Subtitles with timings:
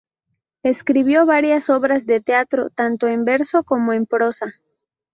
[0.63, 4.55] Escribió varias obras de teatro, tanto en verso como en prosa.